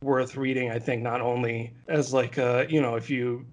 [0.00, 3.44] worth reading i think not only as like a you know if you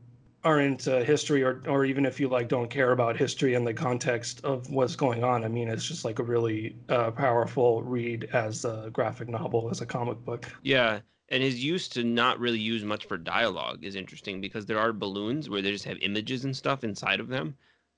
[0.45, 3.73] are into history or or even if you like don't care about history in the
[3.73, 5.43] context of what's going on.
[5.43, 9.81] I mean it's just like a really uh, powerful read as a graphic novel as
[9.81, 10.49] a comic book.
[10.61, 14.77] Yeah and his use to not really use much for dialogue is interesting because there
[14.77, 17.55] are balloons where they just have images and stuff inside of them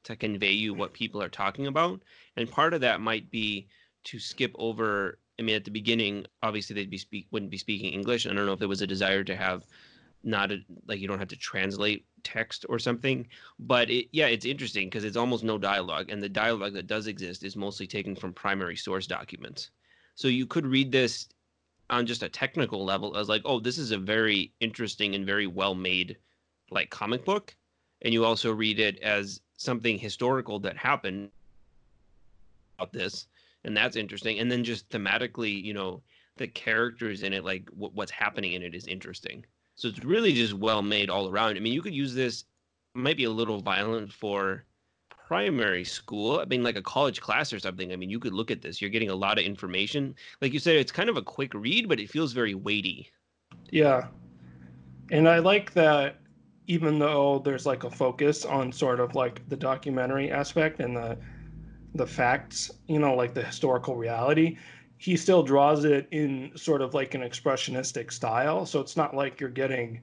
[0.08, 2.02] to convey you what people are talking about
[2.38, 3.67] and part of that might be
[4.04, 7.93] to skip over i mean at the beginning obviously they'd be speak wouldn't be speaking
[7.93, 9.63] english i don't know if there was a desire to have
[10.24, 13.28] not a, like you don't have to translate text or something
[13.60, 17.08] but it, yeah it's interesting because it's almost no dialogue and the dialogue that does
[17.08, 19.72] exist is mostly taken from primary source documents.
[20.15, 21.28] So you could read this
[21.89, 25.48] on just a technical level as like oh this is a very interesting and very
[25.48, 26.17] well made
[26.72, 27.56] like comic book
[28.02, 31.30] and you also read it as something historical that happened
[32.78, 33.28] about this
[33.63, 36.02] and that's interesting and then just thematically you know
[36.38, 39.43] the characters in it like w- what's happening in it is interesting
[39.78, 41.56] so it's really just well made all around.
[41.56, 42.46] I mean, you could use this,
[42.96, 44.65] might be a little violent for
[45.28, 46.39] primary school.
[46.39, 47.93] I mean, like a college class or something.
[47.93, 48.82] I mean, you could look at this.
[48.82, 50.15] You're getting a lot of information.
[50.41, 53.12] Like you said, it's kind of a quick read, but it feels very weighty.
[53.70, 54.08] Yeah.
[55.12, 56.22] And I like that
[56.67, 61.17] even though there's like a focus on sort of like the documentary aspect and the
[61.95, 64.58] the facts, you know, like the historical reality,
[64.97, 68.65] he still draws it in sort of like an expressionistic style.
[68.65, 70.01] So it's not like you're getting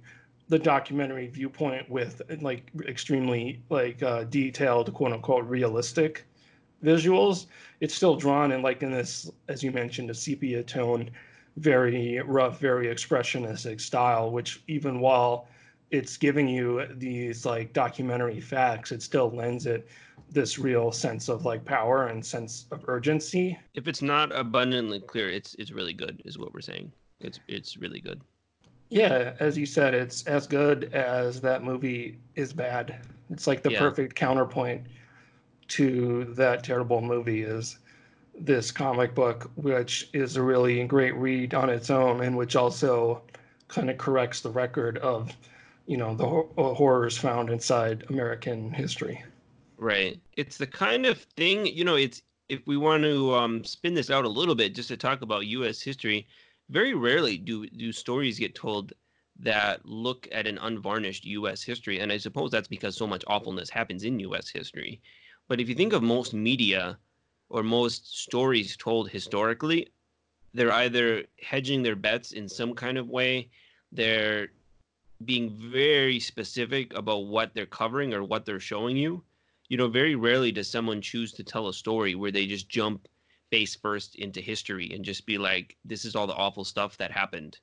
[0.48, 6.27] the documentary viewpoint with like extremely like uh, detailed quote unquote realistic
[6.83, 7.46] visuals.
[7.81, 11.11] It's still drawn in like in this, as you mentioned, a sepia tone,
[11.57, 15.48] very rough, very expressionistic style, which even while
[15.94, 19.87] it's giving you these like documentary facts, it still lends it
[20.30, 23.57] this real sense of like power and sense of urgency.
[23.74, 26.90] If it's not abundantly clear, it's it's really good, is what we're saying.
[27.20, 28.20] It's it's really good.
[28.90, 32.96] Yeah, as you said, it's as good as that movie is bad.
[33.30, 33.78] It's like the yeah.
[33.78, 34.87] perfect counterpoint
[35.68, 37.78] to that terrible movie is
[38.38, 43.22] this comic book, which is a really great read on its own, and which also
[43.68, 45.33] kind of corrects the record of,
[45.87, 49.23] you know, the horrors found inside American history.
[49.77, 50.18] Right.
[50.37, 54.11] It's the kind of thing, you know, it's if we want to um, spin this
[54.11, 56.27] out a little bit just to talk about US history,
[56.70, 58.92] very rarely do do stories get told
[59.40, 63.68] that look at an unvarnished US history and I suppose that's because so much awfulness
[63.68, 65.01] happens in US history.
[65.49, 66.99] But if you think of most media
[67.51, 69.88] or most stories told historically,
[70.55, 73.49] they're either hedging their bets in some kind of way,
[73.92, 74.49] they're
[75.27, 79.23] being very specific about what they're covering or what they're showing you
[79.69, 83.09] you know, very rarely does someone choose to tell a story where they just jump
[83.51, 87.11] face first into history and just be like, this is all the awful stuff that
[87.11, 87.59] happened.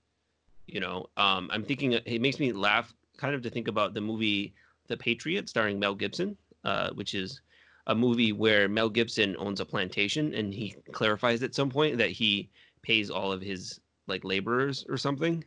[0.66, 4.02] You know, um, I'm thinking it makes me laugh kind of to think about the
[4.02, 4.54] movie
[4.88, 7.42] The Patriot starring Mel Gibson, uh, which is
[7.88, 12.12] a movie where Mel Gibson owns a plantation and he clarifies at some point that
[12.12, 12.50] he
[12.82, 15.44] pays all of his like laborers or something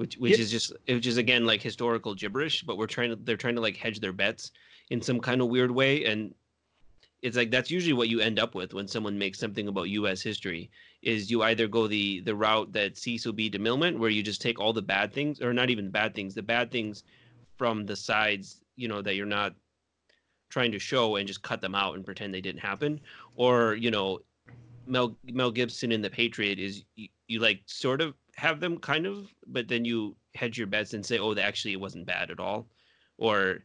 [0.00, 3.36] which which is just which is again like historical gibberish but we're trying to they're
[3.36, 4.50] trying to like hedge their bets
[4.88, 6.34] in some kind of weird way and
[7.20, 10.22] it's like that's usually what you end up with when someone makes something about U.S.
[10.22, 10.70] history.
[11.02, 13.50] Is you either go the the route that Cecil B.
[13.50, 16.34] DeMille went, where you just take all the bad things, or not even bad things,
[16.34, 17.04] the bad things
[17.58, 19.54] from the sides, you know, that you're not
[20.48, 22.98] trying to show, and just cut them out and pretend they didn't happen,
[23.36, 24.20] or you know,
[24.86, 29.04] Mel Mel Gibson in The Patriot is you, you like sort of have them kind
[29.04, 32.40] of, but then you hedge your bets and say, oh, actually it wasn't bad at
[32.40, 32.66] all,
[33.18, 33.58] or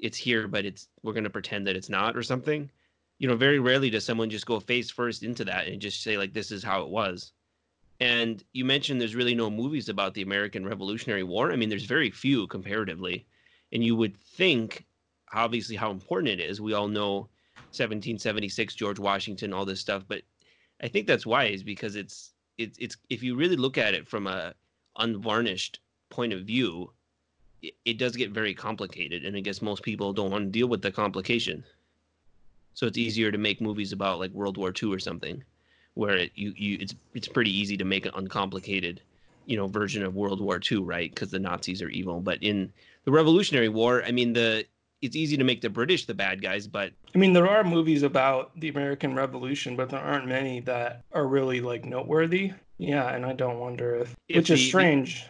[0.00, 2.70] it's here, but it's we're going to pretend that it's not or something.
[3.18, 6.16] You know, very rarely does someone just go face first into that and just say
[6.16, 7.32] like this is how it was.
[8.00, 11.52] And you mentioned there's really no movies about the American Revolutionary War.
[11.52, 13.26] I mean, there's very few comparatively.
[13.70, 14.86] And you would think
[15.34, 16.58] obviously how important it is.
[16.58, 17.28] We all know
[17.76, 20.22] 1776 George Washington all this stuff, but
[20.82, 22.32] I think that's why is because it's
[22.62, 24.54] it's it's if you really look at it from a
[24.98, 26.90] unvarnished point of view,
[27.84, 30.82] it, does get very complicated, and I guess most people don't want to deal with
[30.82, 31.64] the complication.
[32.74, 35.42] So it's easier to make movies about like World War II or something,
[35.94, 39.00] where it, you you it's it's pretty easy to make an uncomplicated,
[39.46, 41.10] you know, version of World War II, right?
[41.10, 42.20] Because the Nazis are evil.
[42.20, 42.72] But in
[43.04, 44.64] the Revolutionary War, I mean, the
[45.02, 48.04] it's easy to make the British the bad guys, but I mean, there are movies
[48.04, 52.52] about the American Revolution, but there aren't many that are really like noteworthy.
[52.78, 55.26] Yeah, and I don't wonder if, if which the, is strange.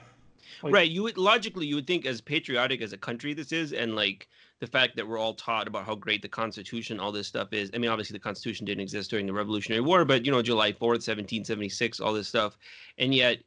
[0.63, 0.91] Like, right.
[0.91, 4.29] You would logically you would think as patriotic as a country this is, and like
[4.61, 7.71] the fact that we're all taught about how great the Constitution, all this stuff is.
[7.75, 10.71] I mean, obviously the Constitution didn't exist during the Revolutionary War, but you know, July
[10.71, 12.57] 4th, 1776, all this stuff.
[12.99, 13.39] And yet,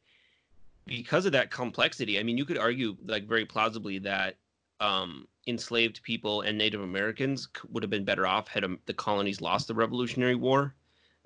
[0.86, 4.36] because of that complexity, I mean, you could argue like very plausibly that
[4.82, 9.41] um, enslaved people and Native Americans would have been better off had um, the colonies
[9.41, 10.73] lost the Revolutionary War.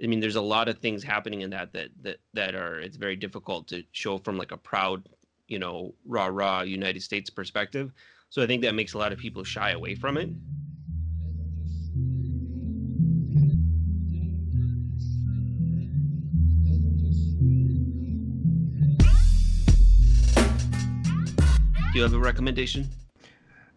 [0.04, 2.98] I mean, there's a lot of things happening in that that that that are it's
[2.98, 5.08] very difficult to show from like a proud,
[5.48, 7.92] you know, rah rah United States perspective.
[8.30, 10.30] So I think that makes a lot of people shy away from it.
[21.92, 22.88] Do you have a recommendation?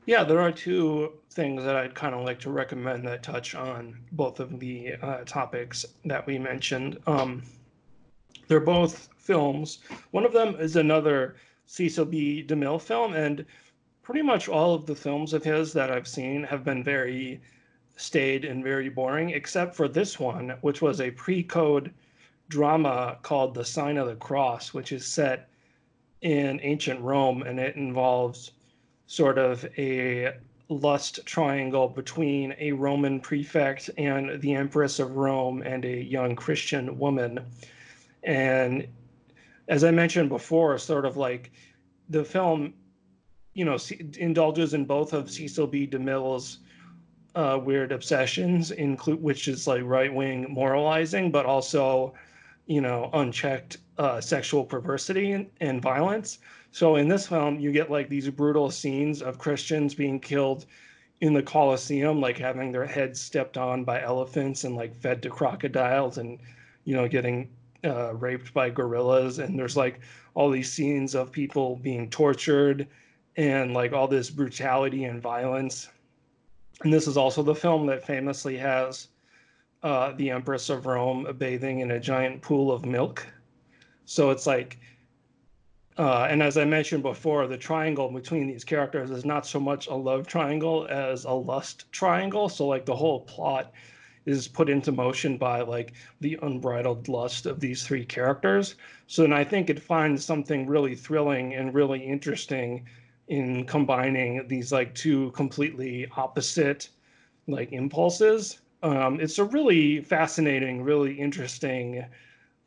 [0.04, 4.00] Yeah, there are two things that I'd kind of like to recommend that touch on
[4.10, 6.98] both of the uh, topics that we mentioned.
[7.06, 7.42] Um,
[8.48, 9.78] they're both films.
[10.10, 11.36] One of them is another
[11.66, 12.44] Cecil B.
[12.44, 13.46] DeMille film, and
[14.02, 17.40] pretty much all of the films of his that I've seen have been very
[17.96, 21.94] staid and very boring, except for this one, which was a pre code
[22.48, 25.48] drama called The Sign of the Cross, which is set
[26.22, 28.50] in ancient Rome and it involves
[29.12, 30.32] sort of a
[30.70, 36.98] lust triangle between a Roman prefect and the Empress of Rome and a young Christian
[36.98, 37.40] woman.
[38.22, 38.88] And
[39.68, 41.52] as I mentioned before, sort of like
[42.08, 42.72] the film
[43.52, 43.76] you know,
[44.18, 45.86] indulges in both of Cecil B.
[45.86, 46.60] DeMille's
[47.34, 52.14] uh, weird obsessions, include which is like right wing moralizing, but also,
[52.64, 56.38] you know, unchecked uh, sexual perversity and, and violence.
[56.72, 60.64] So in this film, you get like these brutal scenes of Christians being killed
[61.20, 65.28] in the Colosseum, like having their heads stepped on by elephants and like fed to
[65.30, 66.38] crocodiles, and
[66.84, 67.50] you know, getting
[67.84, 69.38] uh, raped by gorillas.
[69.38, 70.00] And there's like
[70.34, 72.88] all these scenes of people being tortured
[73.36, 75.90] and like all this brutality and violence.
[76.82, 79.08] And this is also the film that famously has
[79.82, 83.26] uh, the Empress of Rome bathing in a giant pool of milk.
[84.06, 84.78] So it's like,
[85.98, 89.88] uh, and as I mentioned before, the triangle between these characters is not so much
[89.88, 92.48] a love triangle as a lust triangle.
[92.48, 93.72] So like the whole plot
[94.24, 98.76] is put into motion by like the unbridled lust of these three characters.
[99.06, 102.86] So then I think it finds something really thrilling and really interesting
[103.28, 106.88] in combining these like two completely opposite
[107.46, 108.60] like impulses.
[108.82, 112.04] Um, it's a really fascinating, really interesting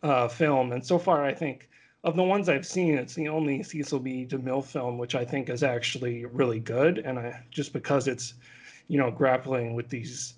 [0.03, 1.69] uh, film, and so far I think
[2.05, 4.27] of the ones I've seen, it's the only Cecil B.
[4.29, 8.35] DeMille film which I think is actually really good, and I just because it's
[8.87, 10.35] you know grappling with these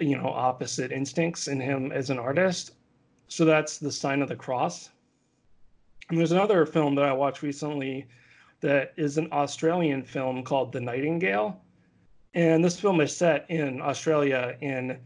[0.00, 2.72] you know opposite instincts in him as an artist.
[3.28, 4.90] So that's the sign of the cross.
[6.08, 8.06] And there's another film that I watched recently
[8.60, 11.60] that is an Australian film called The Nightingale.
[12.34, 14.98] And this film is set in Australia in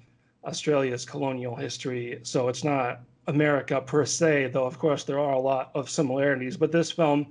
[0.45, 2.21] Australia's colonial history.
[2.23, 6.57] So it's not America per se, though, of course, there are a lot of similarities.
[6.57, 7.27] But this film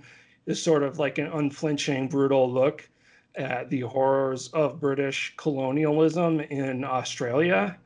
[0.45, 2.87] is sort of like an unflinching, brutal look
[3.35, 7.77] at the horrors of British colonialism in Australia.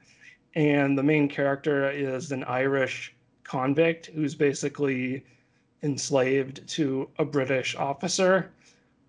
[0.55, 5.25] And the main character is an Irish convict who's basically
[5.81, 8.51] enslaved to a British officer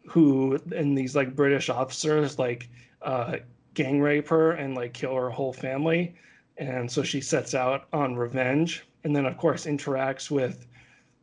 [0.07, 2.69] who and these like British officers like
[3.03, 3.37] uh,
[3.75, 6.15] gang rape her and like kill her whole family.
[6.57, 10.67] And so she sets out on revenge and then of course interacts with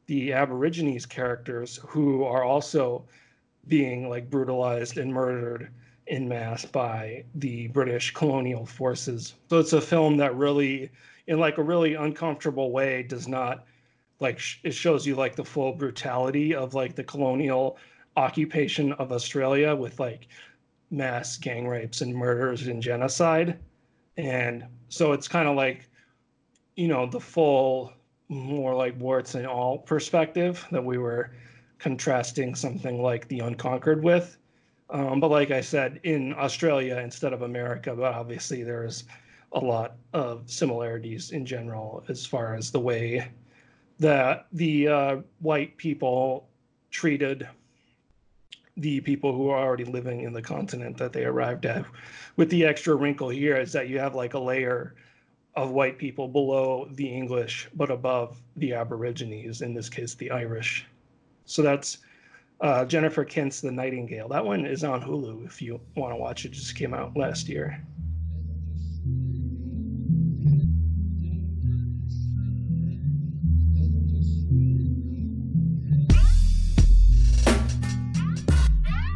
[0.07, 3.05] the Aborigines characters who are also
[3.67, 5.71] being like brutalized and murdered
[6.07, 9.35] in mass by the British colonial forces.
[9.49, 10.89] So it's a film that really
[11.27, 13.65] in like a really uncomfortable way does not
[14.19, 17.77] like sh- it shows you like the full brutality of like the colonial
[18.17, 20.27] occupation of Australia with like
[20.91, 23.59] mass gang rapes and murders and genocide.
[24.17, 25.88] And so it's kind of like,
[26.79, 27.91] you know, the full,
[28.29, 31.31] more like warts and all perspective that we were
[31.77, 34.37] contrasting something like The Unconquered with.
[34.89, 39.03] Um, but like I said, in Australia instead of America, but obviously there's
[39.51, 43.29] a lot of similarities in general as far as the way
[43.99, 46.47] that the uh, white people
[46.91, 47.45] treated
[48.77, 51.83] the people who are already living in the continent that they arrived at.
[52.37, 54.95] With the extra wrinkle here is that you have like a layer
[55.55, 60.85] of white people below the English, but above the Aborigines, in this case, the Irish.
[61.45, 61.99] So that's
[62.61, 64.27] uh, Jennifer Kent's The Nightingale.
[64.27, 66.49] That one is on Hulu if you want to watch it.
[66.49, 67.81] it just came out last year.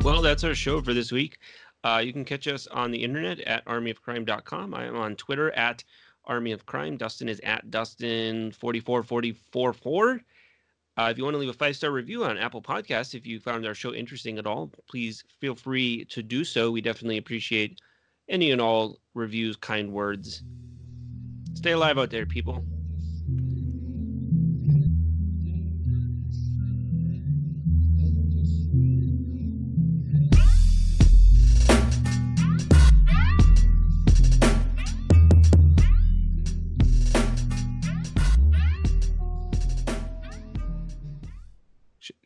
[0.03, 1.37] Well, that's our show for this week.
[1.83, 4.73] Uh, you can catch us on the internet at armyofcrime.com.
[4.73, 5.83] I am on Twitter at
[6.25, 6.97] Army of Crime.
[6.97, 10.19] Dustin is at Dustin44444.
[10.95, 13.39] Uh, if you want to leave a five star review on Apple Podcasts, if you
[13.39, 16.69] found our show interesting at all, please feel free to do so.
[16.69, 17.79] We definitely appreciate
[18.29, 20.43] any and all reviews, kind words.
[21.55, 22.63] Stay alive out there, people.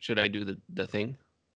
[0.08, 1.18] Should I do the, the thing?